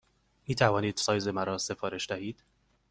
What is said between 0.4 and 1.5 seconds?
می توانید سایز